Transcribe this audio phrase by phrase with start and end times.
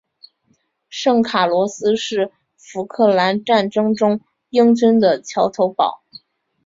[0.89, 6.01] 圣卡洛斯是福克兰战争中英军的桥头堡。